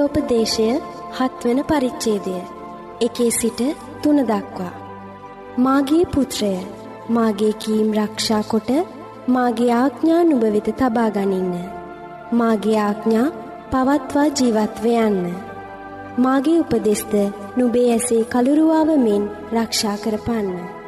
[0.00, 0.66] හිතෝපදේශය
[1.16, 2.36] හත්වන පරිච්චේදය
[3.00, 3.60] එකේ සිට
[4.02, 4.72] තුන දක්වා.
[5.58, 6.52] මාගේ පුත්‍රය
[7.08, 8.70] මාගේ කීම් රක්ෂා කොට
[9.28, 11.54] මාගේ ආඥා නුභවෙත තබා ගනින්න.
[12.32, 13.28] මාගේ ආඥා
[13.72, 15.22] පවත්වා ජීවත්ව යන්න.
[16.18, 17.14] මාගේ උපදෙස්ද
[17.56, 20.79] නුබේ ඇසේ කළුරුවාව මෙන් රක්ෂා කරපන්න.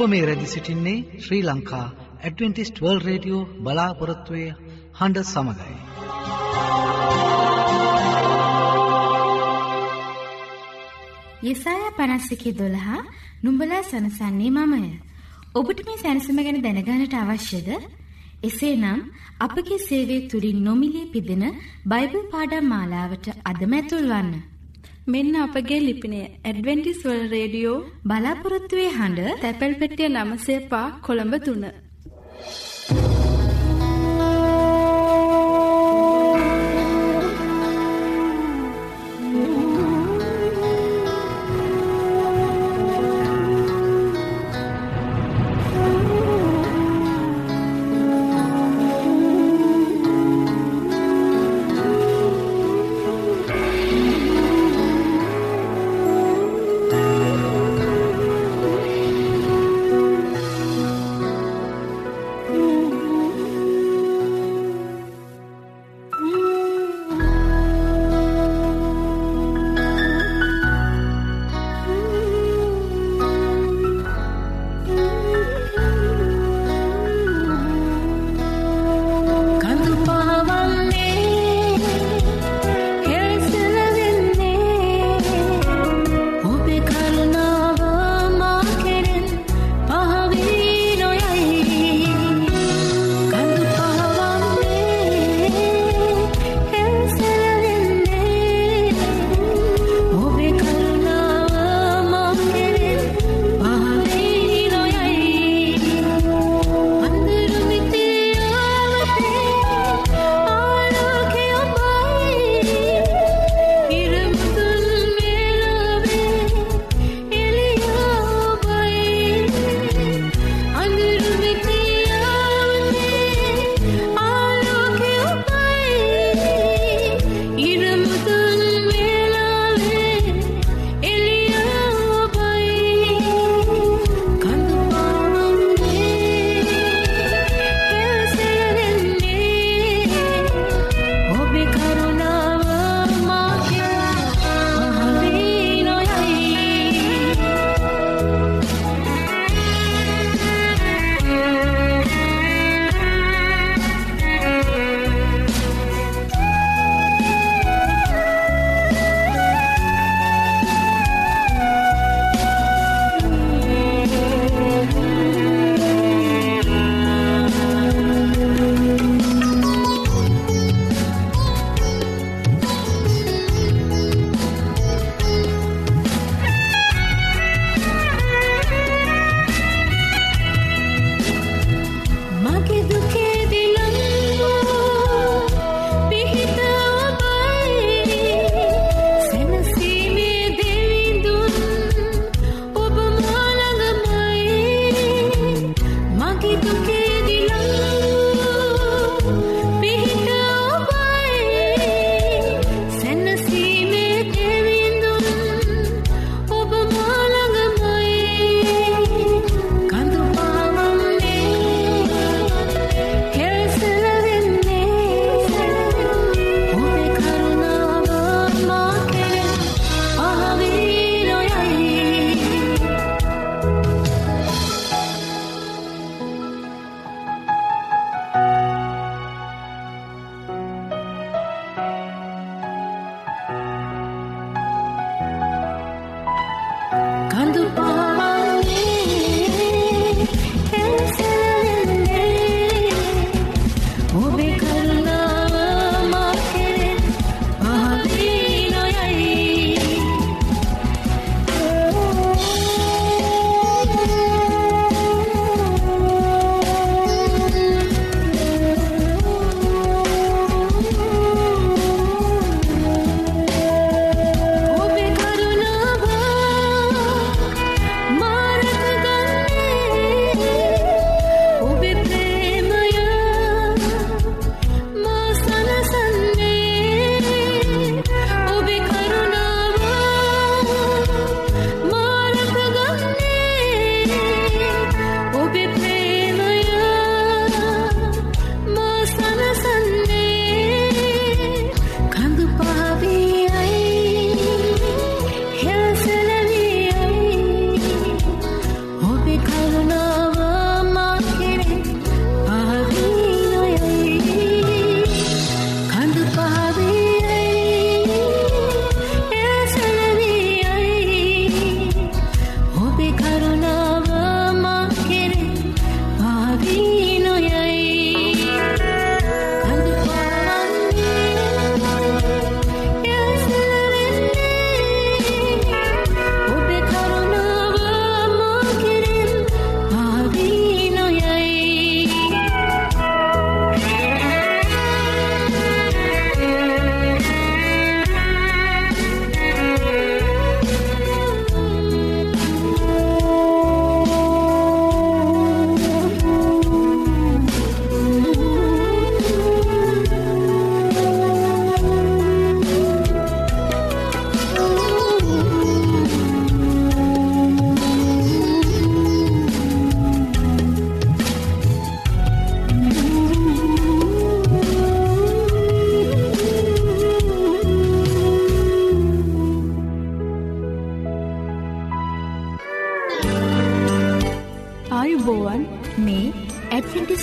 [0.00, 1.86] ඔබ මේ රැදි සිටින්නේ Shri Lanka
[2.20, 4.44] Adventist world radio බලාපොරොත්තුවය
[4.98, 5.74] හඬ සමඟයි.
[11.42, 13.00] යෙසායා පනස්සිකේ දොළහා
[13.44, 14.88] නුඹලා සනසන්නේ මමය.
[15.54, 17.68] ඔබට මේ සැනසම ගැන දැනගානට අවශ්‍යද?
[18.42, 19.02] එසේනම්
[19.40, 21.44] අපගේ සේවය තුළින් නොමිලේ පිදෙන
[21.86, 24.32] බයිබල් පාඩම් මාලාවට අදමැතුල්වන්න.
[25.12, 31.64] මෙන්න අපගේ ලිපිනය ඇඩවෙන්ටිස් වල් රේඩියෝ බලාපොරොත්තුවේ හඬ තැපැල් පෙටිය නමසේපා කොළඹ තුන්න.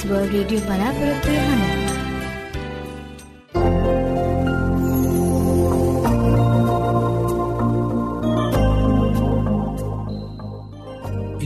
[0.10, 1.76] වර්ල්ඩ් රේඩියෝ බලාපොරොත්තු වෙනවා.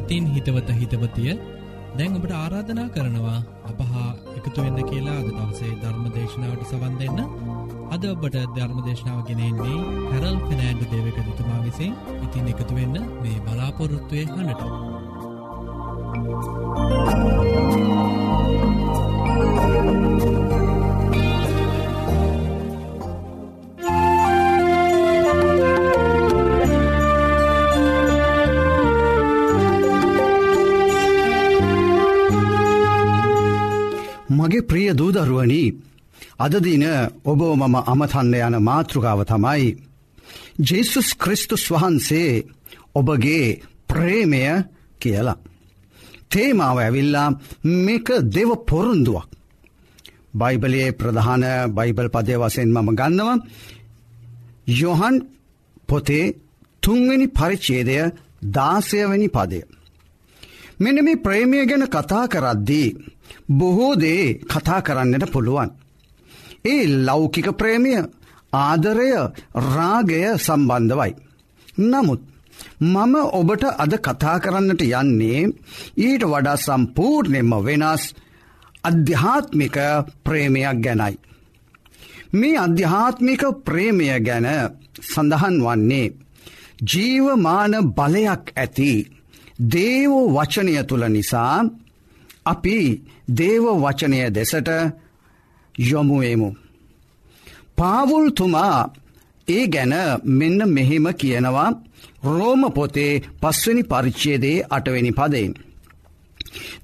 [0.01, 1.34] ඉතින් හිතවත හිතවතිය
[1.98, 3.39] දැන් ඔබට ආරාධනා කරනවා
[3.72, 7.20] අපහා එකතු වෙන්න කියලා අද දවසේ ධර්ම දේශනාවට සවන් දෙන්න.
[7.96, 9.77] අද ඔබට ධර්ම දේශනාව ගෙනෙන්නේ
[10.12, 11.94] හැරල් ෆිනෑන්ඩු දේවක තුමා විසින්.
[12.25, 14.62] ඉතින් එකතු වෙන්න මේ බලාපොරොත්තුවය හඬට.
[36.41, 36.86] අදදින
[37.24, 39.69] ඔබ මම අමතන්න යන මාතෘකාව තමයි.
[40.62, 42.31] ජෙසුස් ක්‍රිස්තුස් වහන්සේ
[42.95, 44.41] ඔබගේ ප්‍රේමය
[45.00, 45.41] කියලා.
[46.31, 47.29] තේමාව ඇවිල්ලා
[47.77, 49.27] මේක දෙව පොරුන්දුවක්.
[50.33, 53.29] බයිබලයේ ප්‍රධාන බයිබල් පදය වසයෙන් මම ගන්නව
[54.74, 55.15] යොහන්
[55.88, 56.25] පොතේ
[56.83, 57.98] තුන්වෙනි පරිච්චේදය
[58.48, 59.60] දාසයවැනි පදය.
[60.79, 62.95] මෙන මේ ප්‍රේමය ගැන කතා කරද්දී
[63.50, 65.69] බොහෝ දේ කතා කරන්නට පුළුවන්.
[66.65, 67.94] ඒ ලෞකික ප්‍රේමය
[68.53, 69.10] ආදරය
[69.68, 71.12] රාගය සම්බන්ධවයි.
[71.84, 72.22] නමුත්
[72.82, 75.41] මම ඔබට අද කතා කරන්නට යන්නේ
[76.00, 78.03] ඊට වඩා සම්පූර්ණයෙන්ම වෙනස්
[78.84, 79.77] අධ්‍යාත්මික
[80.24, 81.15] ප්‍රේමයක් ගැනයි.
[82.32, 84.48] මේ අධ්‍යාත්මික ප්‍රේමය ගැන
[85.03, 86.13] සඳහන් වන්නේ
[86.82, 88.94] ජීවමාන බලයක් ඇති
[89.68, 91.58] දේව වචනය තුළ නිසා
[92.46, 92.80] අපි
[93.32, 94.70] දේව වචනය දෙසට
[95.82, 96.50] යොමුුවමු.
[97.78, 98.80] පාවුල්තුමා
[99.48, 99.94] ඒ ගැන
[100.32, 101.70] මෙන්න මෙහෙම කියනවා
[102.28, 105.54] රෝම පොතේ පස්වනි පරිච්චේදේ අටවෙනි පදයෙන්.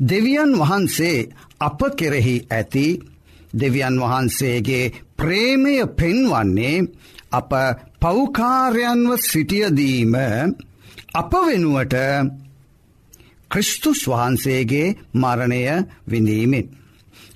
[0.01, 1.17] දෙවියන් වහන්සේ
[1.59, 2.87] අප කෙරෙහි ඇති
[3.53, 6.77] දෙවියන් වහන්සේගේ ප්‍රේමය පෙන්වන්නේ
[7.31, 7.51] අප
[8.01, 10.15] පෞකාරයන්ව සිටියදීම
[11.13, 11.95] අප වෙනුවට
[13.51, 15.61] ක්‍රිස්තුස් වහන්සේගේ මරණය
[16.05, 16.67] විඳීමෙන්.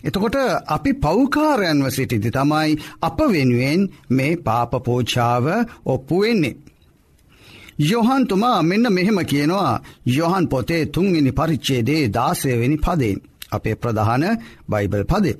[0.04, 5.46] එතකොට අපි පෞකාරයන්ව සිටිදි තමයි අප වෙනුවෙන් මේ පාපපෝච්චාව
[5.86, 6.60] ඔප්පුවෙන්නේ.
[7.82, 13.20] යොහන්තුමා මෙන්න මෙහෙම කියනවා යොහන් පොතේ තුන්ගනි පරිච්චේදේ දාසයවෙනි පදයෙන්
[13.52, 14.24] අපේ ප්‍රධාන
[14.70, 15.38] බයිබල් පදේ.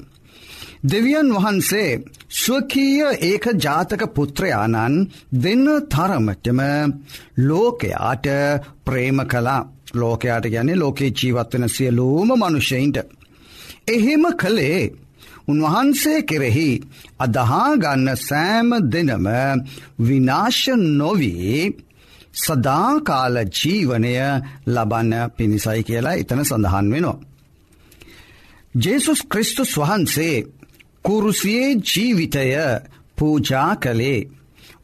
[0.84, 1.90] දෙවියන් වහන්සේ
[2.36, 4.96] ස්වකීය ඒක ජාතක පුත්‍රයාණන්
[5.36, 6.62] දෙන්න තරමටම
[7.40, 8.26] ලෝකයාට
[8.86, 9.62] ප්‍රේම කලා
[9.94, 12.98] ලෝකයාට ගැන්නේ ලෝකේ ජීවත්වන සියලූම මනුෂ්‍යයින්ට.
[13.92, 14.82] එහෙම කළේ
[15.48, 16.70] උන්වහන්සේ කෙරෙහි
[17.20, 19.28] අදහාගන්න සෑම දෙනම
[20.02, 21.62] විනාශ නොවී
[22.36, 24.14] සදාකාල ජීවනය
[24.68, 27.20] ලබන්න පිණිසයි කියලා එතන සඳහන් වෙනවා.
[28.76, 30.36] ජේසුස් ක්‍රිස්තුස් වහන්සේ
[31.04, 32.46] කුරුසියේ ජීවිතය
[33.18, 34.30] පූජා කළේ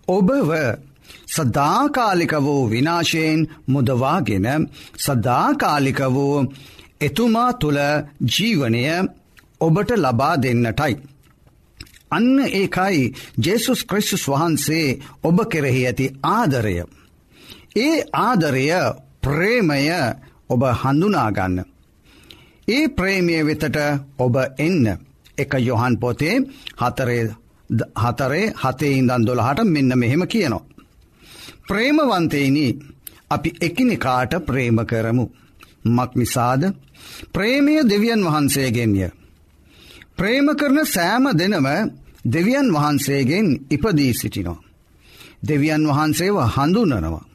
[0.08, 0.52] ඔබව
[1.28, 4.48] සදාකාලික වූ විනාශයෙන් මුදවාගෙන
[4.98, 6.36] සදාකාලික වූ
[7.02, 7.80] එතුමා තුළ
[8.28, 8.84] ජීවනය
[9.60, 10.94] ඔබට ලබා දෙන්නටයි.
[12.12, 16.76] අන්න ඒකයි ජේසුස් ක්‍රිස්තුස් වහන්සේ ඔබ කෙරෙහි ඇති ආදරය.
[17.78, 18.68] ඒ ආදරය
[19.22, 19.82] ප්‍රේමය
[20.50, 21.58] ඔබ හඳුනාගන්න.
[22.68, 23.78] ඒ ප්‍රේමය වෙතට
[24.18, 24.86] ඔබ එන්න
[25.38, 26.36] එක යොහන් පොතේ
[26.76, 27.24] හතරේ
[27.98, 30.66] හතරේ හතේ ඉඳන් දොළහට මෙන්න මෙහෙම කියනවා.
[31.68, 32.68] ප්‍රේමවන්තයිනි
[33.30, 35.26] අපි එකිනෙකාට ප්‍රේම කරමු.
[35.88, 36.62] මක් නිසාද
[37.34, 39.10] ප්‍රේමය දෙවියන් වහන්සේගෙන්ය.
[40.16, 41.68] ප්‍රේම කරන සෑම දෙනම
[42.26, 44.60] දෙවියන් වහන්සේගෙන් ඉපදී සිටිනෝ.
[45.42, 47.26] දෙවියන් වහන්සේව හඳුනනවා.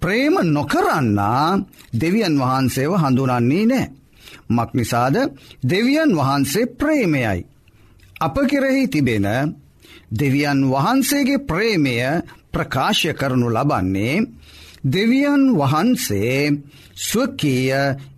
[0.00, 1.58] ප්‍රේම නොකරන්නා
[1.94, 3.86] දෙවියන් වහන්සේව හඳුනන්නේ නෑ.
[4.48, 5.16] මක් නිසාද
[5.64, 7.40] දෙවියන් වහන්සේ ප්‍රේමයයි.
[8.20, 9.26] අප කෙරෙහි තිබෙන
[10.10, 11.96] දෙවියන් වහන්සේගේ ප්‍රේමය
[12.52, 14.26] ප්‍රකාශය කරනු ලබන්නේ
[14.84, 16.52] දෙවියන් වහන්සේ
[16.98, 17.72] ස්වකීය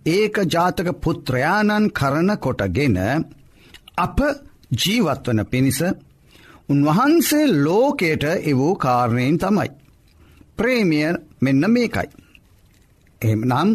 [0.07, 2.97] ඒක ජාතක පුත්‍රයාණන් කරන කොටගෙන
[3.97, 4.17] අප
[4.71, 5.81] ජීවත්වන පිණිස
[6.69, 9.69] උන්වහන්සේ ලෝකයට එවූ කාරණයෙන් තමයි.
[10.57, 12.09] ප්‍රේමිය මෙන්න මේකයි.
[13.21, 13.69] එමනම්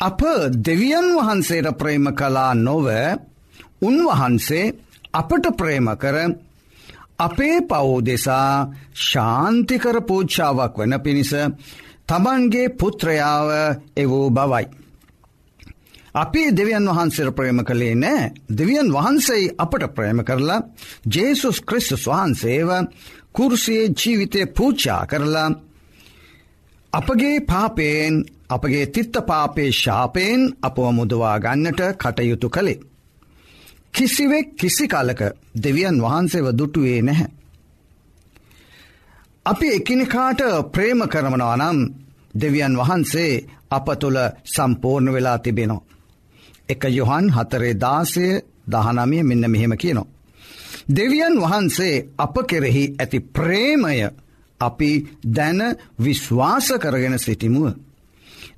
[0.00, 0.20] අප
[0.58, 2.86] දෙවියන් වහන්සේට ප්‍රේම කලා නොව
[3.80, 4.72] උන්වහන්සේ
[5.12, 6.16] අපට ප්‍රේම කර
[7.18, 8.68] අපේ පවෝ දෙසා
[9.00, 11.32] ශාන්තිකර පූච්චාවක් වන පිණිස
[12.08, 13.48] තමන්ගේ පුත්‍රයාව
[13.96, 14.66] එවූ බවයි.
[16.14, 20.60] අපි දෙවියන් වහන්සේර ප්‍රේම කළේ නෑ දෙවියන් වහන්සේ අපට ප්‍රේම කරලා
[21.08, 22.70] ජේසුස් ක්‍රිස්තුස් වහන්සේව
[23.32, 25.48] කුරුසියේ ජීවිතය පූච්චා කරලා
[26.92, 28.14] අපගේ පාපයෙන්
[28.48, 32.82] අපගේ තිත්ත පාපේ ශාපයෙන් අපව මුදවා ගන්නට කටයුතු කළේ.
[33.94, 35.20] කිසිවෙක් කිසි කාලක
[35.56, 37.41] දෙවියන් වහන්සේව දුටුවේ නැහැ.
[39.46, 40.40] අපි එකිනෙකාට
[40.72, 41.78] ප්‍රේම කරමනවා නම්
[42.34, 43.32] දෙවියන් වහන්සේ
[43.70, 45.86] අප තුළ සම්පූර්ණ වෙලා තිබෙනවා.
[46.68, 48.26] එක යොහන් හතරේ දාසය
[48.66, 50.12] දහනමිය මෙන්න මෙහෙම කියනවා.
[50.88, 53.98] දෙවියන් වහන්සේ අප කෙරෙහි ඇති ප්‍රේමය
[54.60, 54.90] අපි
[55.26, 55.60] දැන
[55.98, 57.74] විශ්වාස කරගෙන සිටිමුව.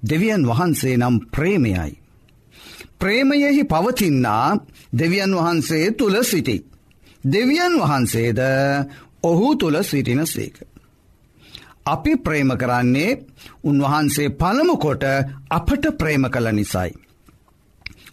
[0.02, 1.92] දෙවියන් වහන්සේ නම් ප්‍රේමයයි.
[3.00, 4.48] ප්‍රේමයෙහි පවතින්නා
[4.92, 6.56] දෙවියන් වහන්සේ තුළ සිටි.
[7.24, 8.38] දෙවියන් වහන්සේද
[9.22, 10.56] ඔහු තුළ සිටින සේක.
[11.86, 13.18] අපි ප්‍රේම කරන්නේ
[13.62, 15.04] උන්වහන්සේ පළමුකොට
[15.50, 16.90] අපට ප්‍රේම කළ නිසයි.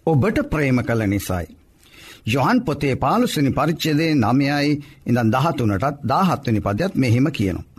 [0.06, 1.46] ඔබට ප්‍රේම කළ නිසයි.
[2.26, 4.70] යොහන් පොතේ පාලුසනි පරිච්චදේ නමයයි
[5.06, 7.70] ඉඳන් දහතුනටත් දාහත්වනි පදයක් මෙහෙම කියනවා.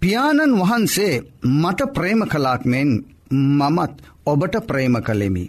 [0.00, 1.22] පියාණන් වහන්සේ
[1.54, 2.90] මට ප්‍රේම කලාක් මෙන්
[3.30, 3.94] මමත්
[4.26, 5.44] ඔබට ප්‍රේම කළෙමි.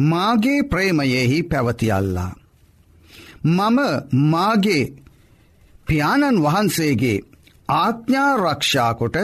[0.00, 2.32] මාගේ ප්‍රේමයෙහි පැවතියල්ලා.
[3.46, 3.78] මම
[4.24, 4.92] මාගේ
[5.86, 7.24] පියාණන් වහන්සේගේ
[7.68, 9.16] ආඥාරක්ෂාකොට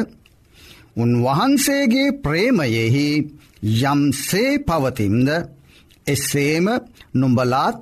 [0.97, 3.07] උන්වහන්සේගේ ප්‍රේමයෙහි
[3.83, 5.29] යම්සේ පවතින්ද
[6.07, 6.67] එසේම
[7.15, 7.81] නුඹලාත්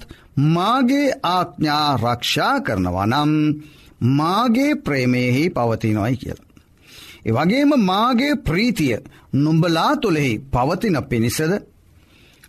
[0.49, 3.33] මාගේ ආඥා රක්ෂා කරනවා නම්
[4.13, 6.41] මාගේ ප්‍රේමයෙහි පවතිනොයි කියල.
[7.25, 8.97] එවගේම මාගේ ප්‍රීතිය
[9.35, 11.53] නුඹලා තුළෙහි පවතින පිණිසද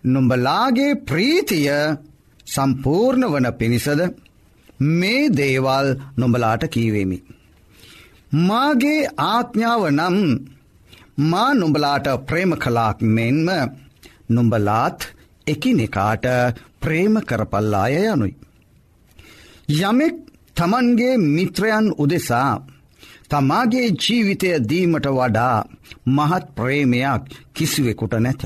[0.03, 1.69] නුඹලාගේ ප්‍රීතිය
[2.47, 4.01] සම්පූර්ණ වන පිණිසද
[4.79, 5.87] මේ දේවල්
[6.17, 7.17] නුඹලාට කීවේමි.
[8.31, 10.17] මාගේ ආඥාව නම්
[11.21, 13.47] මා නුඹලාට ප්‍රේම කලාක් මෙන්ම
[14.29, 14.99] නුඹලාත්
[15.47, 16.25] එකිනෙකාට
[16.81, 18.35] ප්‍රේම කරපල්ලාය යනුයි.
[19.79, 20.15] යමෙක්
[20.55, 22.53] තමන්ගේ මිත්‍රයන් උදෙසා
[23.29, 25.57] තමාගේ ජීවිතය දීමට වඩා
[26.07, 27.23] මහත් ප්‍රේමයක්
[27.53, 28.41] කිසිවෙකුට නැත.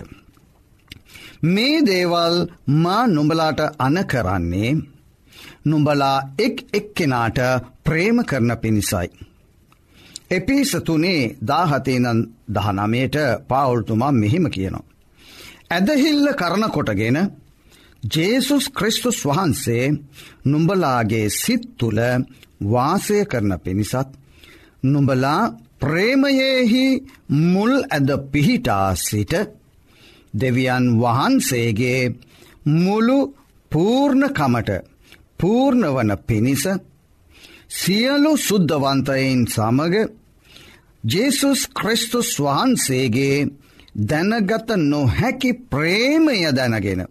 [1.45, 2.35] මේ දේවල්
[2.75, 4.71] මා නුඹලාට අන කරන්නේ
[5.65, 7.39] නුඹලා එක් එක්කෙනාට
[7.83, 9.09] ප්‍රේම කරන පිණිසයි.
[10.31, 13.15] එපිසතුනේ දාහතේනන් දහනමයට
[13.47, 14.85] පාවුල්තුමා මෙහෙම කියනවා.
[15.69, 17.17] ඇදහිල්ල කරනකොටගෙන
[18.03, 19.85] ජේසුස් ක්‍රිස්තුස් වහන්සේ
[20.45, 22.01] නුඹලාගේ සිත් තුළ
[22.63, 24.09] වාසය කරන පිණිසත්
[24.83, 25.41] නුඹලා
[25.79, 26.85] ප්‍රේමයෙහි
[27.29, 29.33] මුල් ඇද පිහිටා සිට
[30.33, 32.01] දෙවියන් වහන්සේගේ
[32.75, 33.19] මුළු
[33.71, 34.69] පූර්ණකමට
[35.39, 36.63] පූර්ණවන පිණිස
[37.75, 39.95] සියලු සුද්ධවන්තයින් සමග
[41.03, 43.37] ජේසුස් ක්‍රිස්තුස් වහන්සේගේ
[44.03, 47.01] දැනගත නොහැකි ප්‍රේමය දැනගෙන.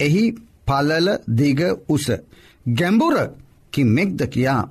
[0.00, 0.24] එහි
[0.66, 2.06] පලල දිග උස
[2.70, 3.16] ගැඹුර
[3.72, 4.64] කිම්මෙක්ද කියා.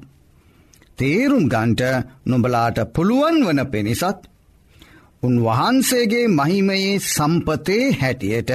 [0.97, 1.81] තේරුම් ගන්ට
[2.25, 4.21] නොබලාට පුළුවන් වන පෙනිසත්
[5.23, 8.51] උන්වහන්සේගේ මහිමයේ සම්පතේ හැටියට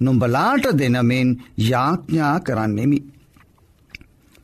[0.00, 1.28] නොඹලාට දෙනමෙන්
[1.60, 3.00] යාඥා කරන්නෙමි.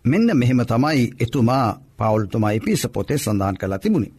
[0.07, 1.67] මෙන්න මෙහෙම තමයි එතුමා
[1.99, 4.11] පවුල්තුමයි පිස පොතේ සඳහන් කළ තිබුණි.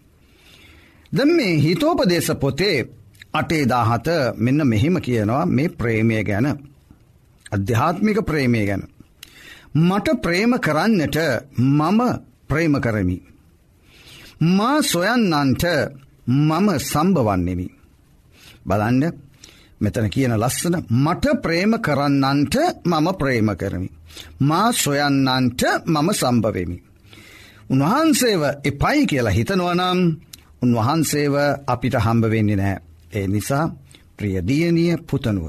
[1.11, 2.77] දැම් මේ හිතෝපදේශ පොතේ
[3.33, 6.47] අටේ දාහත මෙන්න මෙහෙම කියනවා මේ ප්‍රේමය ගැන
[7.51, 8.83] අධ්‍යාත්මික ප්‍රේමය ගැන.
[9.79, 11.17] මට ප්‍රේම කරන්නට
[11.59, 12.01] මම
[12.47, 13.17] ප්‍රේම කරමි.
[14.49, 15.63] මා සොයන්නන්ට
[16.27, 17.67] මම සම්භවන්නෙමි.
[18.65, 19.03] බලන්න
[19.81, 22.55] මෙතන කියන ලස්සන මට ප්‍රේම කරන්නන්ට
[22.85, 23.89] මම ප්‍රේම කරමි.
[24.41, 26.77] මා සොයන්නන්ට මම සම්භවෙමි.
[27.69, 29.99] උන්වහන්සේව එපයි කියලා හිතනවනම්
[30.61, 31.35] උන්වහන්සේව
[31.67, 32.77] අපිට හම්බවෙන්නේ නෑ.
[33.13, 33.65] ඒ නිසා
[34.17, 35.45] ප්‍රියදියනිය පුතනුව.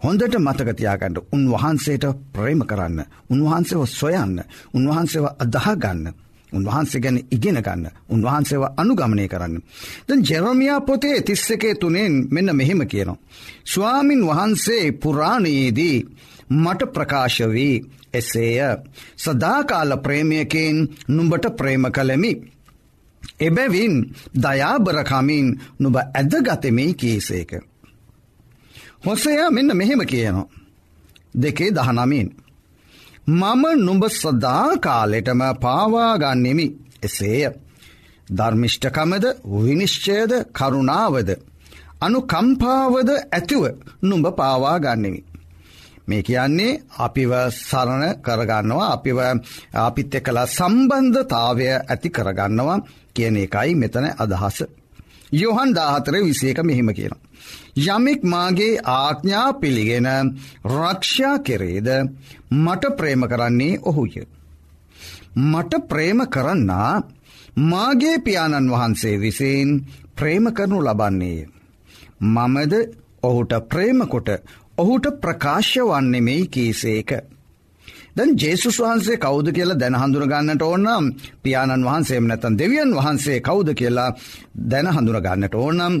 [0.00, 3.00] හොඳට මතකතියාගන්නට උන්වහන්සේට ප්‍රේම කරන්න.
[3.30, 4.36] උන්වහන්සේව සොයන්න
[4.74, 6.14] උන්වහන්සේව අදහගන්න.
[6.54, 9.54] උන්වහන්සේ ගැන ඉගෙන ගන්න උන්වහන්සේව අනුගමනය කරන්න.
[10.06, 13.18] දැන් ජෙරමියා පොතේ තිස්ස එකේ තුනෙන් මෙන්න මෙහෙම කියනවා.
[13.64, 15.98] ස්වාමින් වහන්සේ පුරාණයේදී
[16.54, 17.76] මට ප්‍රකාශ වී
[18.12, 18.58] එසේය
[19.16, 20.76] සදාකාල ප්‍රේමයකින්
[21.08, 22.32] නුඹට ප්‍රේම කළමි.
[23.40, 23.94] එබැවින්
[24.36, 25.46] දයාබරකමින්
[25.78, 27.52] නුබ ඇදගතමයි කේසේක.
[29.02, 30.48] හොසය මෙන්න මෙහෙම කියනවා.
[31.34, 32.28] දෙකේ දහනමින්.
[33.26, 36.66] මම නුඹ සදා කාලෙටම පාවාගන්නෙමි
[37.02, 37.44] එසේය.
[38.28, 39.24] ධර්මිෂ්ඨකමද
[39.56, 41.30] විනිශ්චයද කරුණාවද.
[42.00, 43.62] අනු කම්පාවද ඇතිව
[44.02, 45.20] නුඹ පාවාගන්නෙමි.
[46.06, 49.18] මේ කියන්නේ අපිව සරණ කරගන්නවා අපිව
[49.78, 52.84] අපිත් එක්කලා සම්බන්ධතාවය ඇති කරගන්නවා
[53.14, 54.58] කියන එකයි මෙතන අදහස.
[55.34, 57.22] යොහන් දාහතර විසේක මෙහෙම කියනවා.
[57.86, 60.08] යමෙක් මාගේ ආඥා පිළිගෙන
[60.66, 61.88] රක්ෂා කෙරේද
[62.54, 64.14] මට ප්‍රේම කරන්නේ ඔහුය.
[65.36, 67.02] මට ප්‍රේම කරන්නා
[67.64, 69.70] මාගේ පියාණන් වහන්සේ විසින්
[70.14, 71.38] ප්‍රේම කරනු ලබන්නේය.
[72.24, 72.74] මමද
[73.22, 74.28] ඔහුට ප්‍රේමකොට
[74.78, 77.10] ඔහුට ප්‍රකාශ වන්නෙමෙයි කීසේක.
[78.16, 81.04] දැන් ජේසුස් වහන්සේ කෞද කියලා දැන හඳුරගන්නට ඕනම්
[81.42, 84.10] පියාණන් වහන්සේම නැතන් දෙවියන් වහන්සේ කෞද කියලා
[84.66, 85.94] දැන හඳුරගන්නට ඕනම්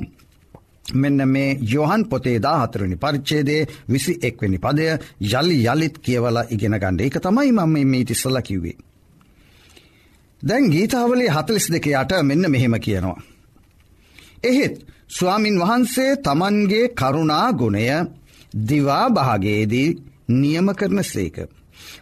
[0.94, 4.86] මෙන්න මේ යොහන් පොතේ දා හතරනි පරිච්චේදේ විසි එක්වනි පදය
[5.32, 8.76] යළි යළිත් කියවලා ඉගෙන ගණ්ඩ එක තමයි මම මේ තිස්සල කිව්වේ.
[10.42, 13.18] දැන් ගීතාවලේ හතලිස් දෙක යට මෙන්න මෙහෙම කියනවා.
[14.44, 14.76] එහෙත්
[15.08, 17.86] ස්වාමින් වහන්සේ තමන්ගේ කරුණා ගුණය
[18.62, 19.88] දිවා භාගයේදී
[20.30, 21.36] නියම කරන සේක.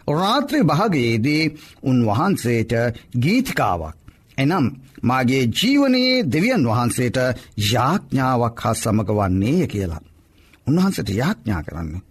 [0.07, 1.43] රාත්‍රී භාගයේදී
[1.83, 2.73] උන්වහන්සේට
[3.17, 3.95] ගීතිකාවක්.
[4.37, 4.65] එනම්
[5.01, 7.17] මාගේ ජීවනයේ දෙවියන් වහන්සේට
[7.65, 10.01] යාඥාවක් හා සමග වන්නේය කියලා.
[10.67, 12.01] උන්වහන්සට යාඥා කරන්න.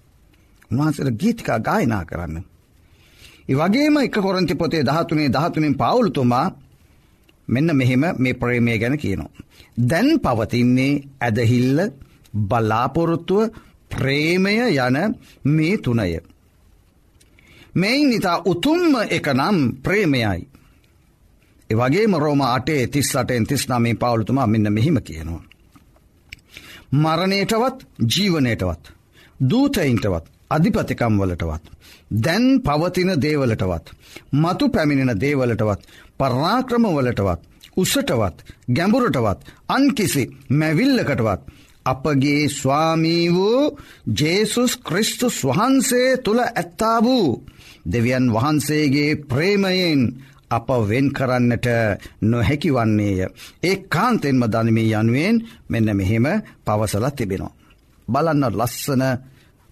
[0.71, 2.45] උන්වහන්සට ගීතිකා ගායනා කරන්න.
[3.51, 6.47] වගේම එක කොරන්ති පොතේ දහතුනේ දහතුනින් පවුලතුමා
[7.49, 9.31] මෙන්න මෙහෙම මේ ප්‍රේමය ගැන කියනවා.
[9.81, 11.79] දැන් පවතින්නේ ඇදහිල්ල
[12.41, 13.51] බලාපොරොත්තුව
[13.91, 14.97] ප්‍රේමය යන
[15.47, 16.21] මේ තුනය.
[17.75, 20.49] මෙයින් නිතා උතුම්ම එක නම් ප්‍රේමයයි.
[21.71, 25.43] එවගේම රෝම අටේ තිස් අටෙන් තිස් නමේ පවුලතුමා මෙන්න මෙහිම කියනවා.
[26.95, 28.85] මරණයටවත් ජීවනයටවත්
[29.41, 31.65] දූතයින්ටවත් අධිපතිකම් වලටවත්.
[32.17, 33.87] දැන් පවතින දේවලටවත්.
[34.33, 35.81] මතු පැමිණෙන දේවලටවත්
[36.19, 37.41] පර්ාක්‍රමවලටවත්
[37.77, 38.37] උසටවත්
[38.69, 41.41] ගැඹුරටවත් අන්කිසි මැවිල්ලකටවත්.
[41.85, 43.79] අපගේ ස්වාමී වූ
[44.21, 47.45] ජේසුස් ක්‍රිස්තුස් වහන්සේ තුළ ඇත්තා වූ
[47.85, 50.01] දෙවියන් වහන්සේගේ ප්‍රේමයෙන්
[50.51, 51.67] අප වෙන් කරන්නට
[52.23, 53.27] නොහැකි වන්නේය.
[53.63, 55.37] ඒ කාන්තෙන්ම දනමේ යනුවෙන්
[55.69, 56.27] මෙන්න මෙහෙම
[56.65, 57.57] පවසලත් තිබෙනවා.
[58.09, 59.03] බලන්න ලස්සන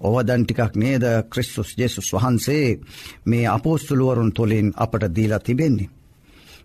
[0.01, 2.79] ඕවදන්ටිකක් නේද ක්‍රිස්තුස් ජෙසුස් වහන්සේ
[3.25, 5.91] මේ අපෝස්තුළුවරුන් තුළින් අපට දීලා තිබෙන්නේ.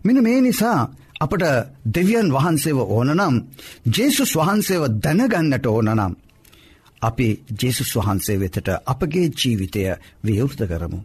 [0.04, 0.80] මෙන මේ නිසා
[1.20, 1.42] අපට
[1.94, 3.36] දෙවියන් වහන්සේව ඕනනම්
[3.88, 6.16] ජේසුස් වහන්සේව දැනගන්නට ඕනනම්
[7.02, 7.28] අපි
[7.62, 9.82] ජේසුස් වහන්සේ වෙතට අපගේ ජීවිතය
[10.24, 11.00] විවෘත කරමු.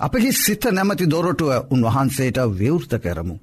[0.00, 3.36] අපගේ සිත නැමති දොරටුව උන්වහන්සේට විවෘත කරමු.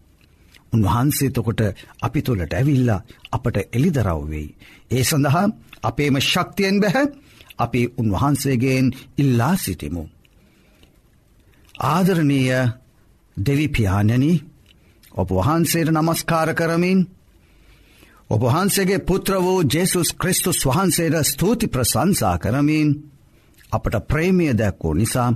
[0.74, 1.62] උන්වහන්සේතකොට
[2.02, 4.56] අපි තුළට ඇවිල්ලා අපට එළිදරව්වෙයි.
[4.92, 5.46] ඒ සඳහා
[5.84, 7.06] අපේම ශක්තියෙන් බැහැ
[7.60, 8.86] අපි උන්වහන්සේගෙන්
[9.18, 10.04] ඉල්ලා සිටිමු.
[11.76, 12.62] ආදරණීය
[13.38, 14.34] දෙවිපාණනි
[15.12, 17.00] ඔබ වහන්සේට නමස්කාර කරමින්
[18.30, 22.90] ඔබහන්සේගේ පුත්‍ර වූ ජෙසුස් ක්‍රිස්තුස් වහන්සේට ස්තුති ප්‍රසංසා කරමින්
[23.72, 25.30] අපට ප්‍රේමිය දැක්වූ නිසා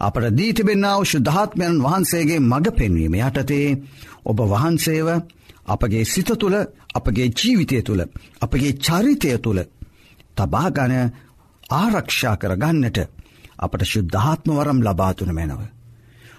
[0.00, 3.78] අපට දීතිබෙන්නාව ශුද්ධාත්මයන් වහන්සේගේ මඟ පෙන්වීම යටතේ
[4.24, 5.08] ඔබ වහන්සේව
[5.66, 6.56] අපගේ සිත තුළ
[6.94, 8.02] අපගේ ජීවිතය තුළ
[8.40, 9.60] අපගේ චරිතය තුළ
[10.36, 10.92] තබාගන
[11.72, 12.98] ආරක්ෂා කරගන්නට
[13.58, 15.62] අපට ශුද්ධාත්මවරම් ලබාතුන මැනව.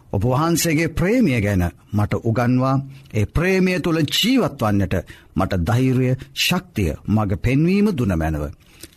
[0.10, 2.76] ඔබ වහන්සේගේ ප්‍රේමිය ගැන මට උගන්වා
[3.12, 4.96] ඒ ප්‍රේමය තුළ ජීවත්වන්නට
[5.36, 8.44] මට ධෛර්ය ශක්තිය මඟ පෙන්වීම දුනමැනව.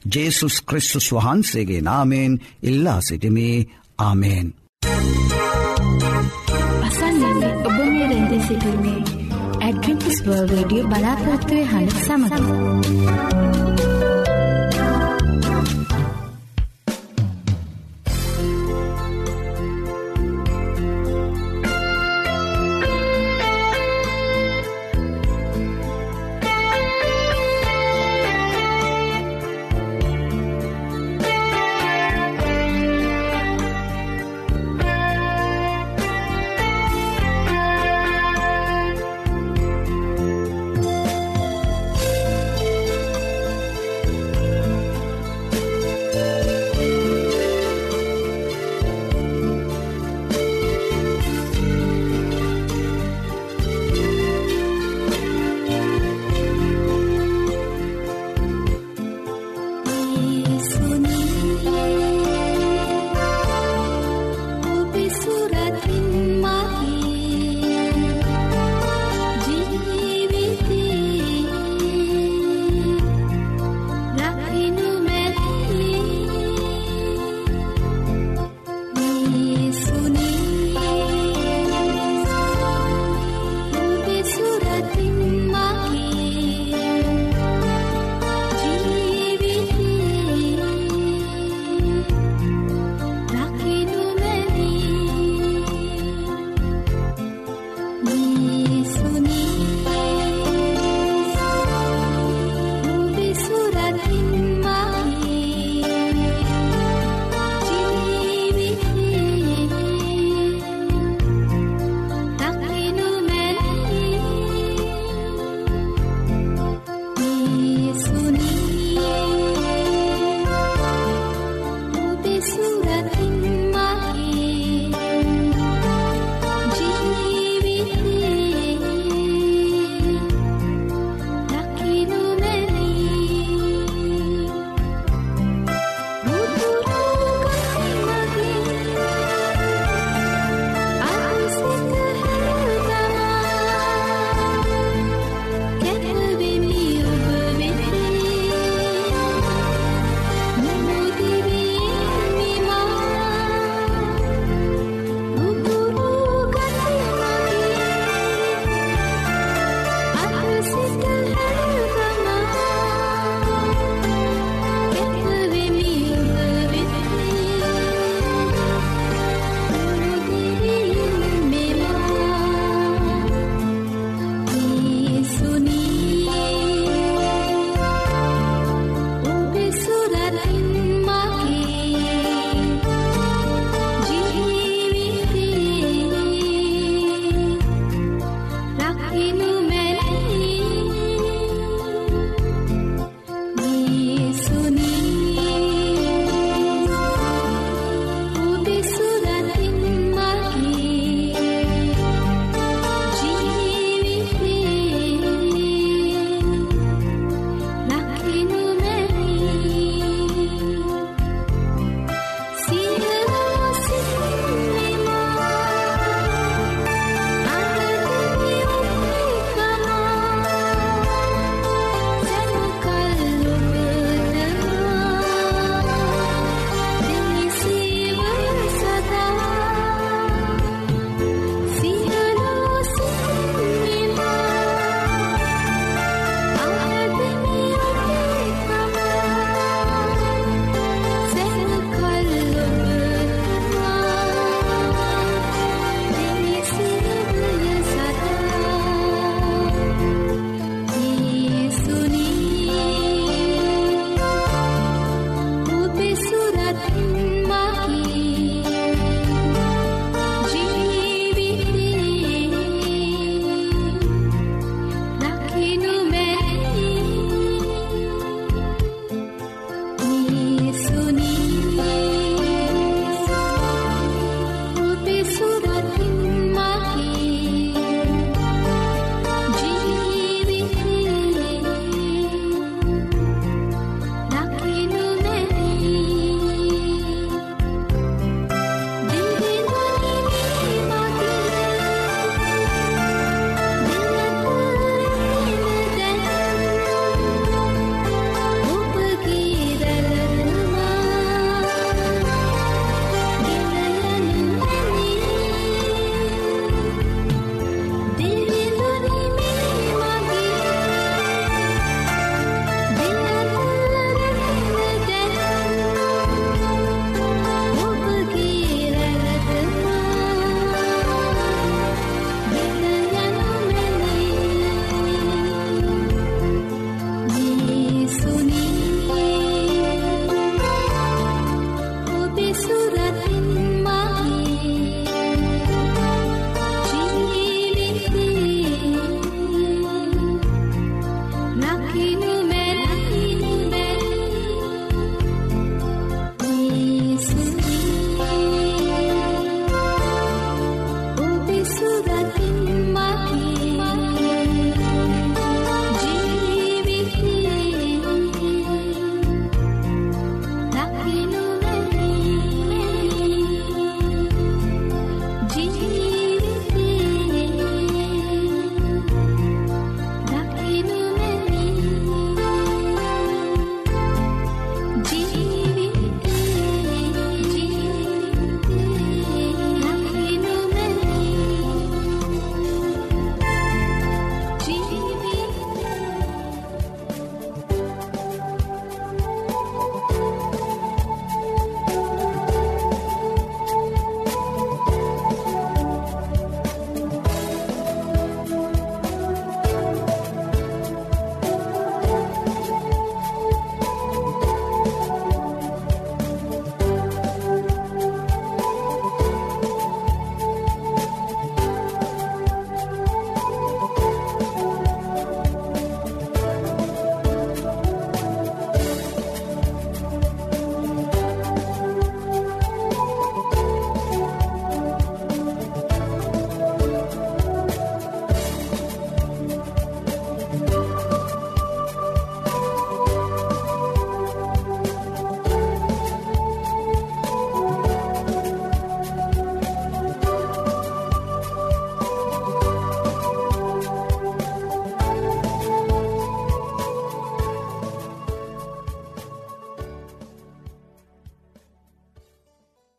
[0.07, 3.67] ජේසුස් ක්‍රිස්තුස් වහන්සේගේ නාමයෙන් ඉල්ලා සිටිමේ
[4.01, 4.49] ආමේන්.
[6.87, 8.99] අසන්නන්නේ ඔබ මේ රැඳී සිටින්නේ
[9.61, 13.90] ඇඩ්වෙන්ටිස් වර්ල්ඩ් රේඩියෝ බලාපොරොත්තු වෙන හඬ සමග.